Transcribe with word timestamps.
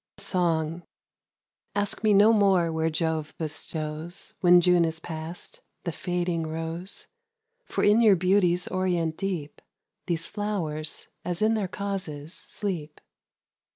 Song 0.17 0.81
ASK 1.75 2.03
me 2.03 2.11
no 2.11 2.33
more 2.33 2.71
where 2.71 2.89
Jove 2.89 3.35
bestows, 3.37 4.33
When 4.41 4.59
June 4.59 4.83
is 4.83 4.99
past, 4.99 5.61
the 5.83 5.91
fading 5.91 6.47
rose; 6.47 7.05
For 7.65 7.83
in 7.83 8.01
your 8.01 8.15
beauty's 8.15 8.67
orient 8.67 9.15
deep 9.15 9.61
These 10.07 10.25
flowers, 10.25 11.09
as 11.23 11.43
in 11.43 11.53
their 11.53 11.67
causes, 11.67 12.33
sleep. 12.33 12.99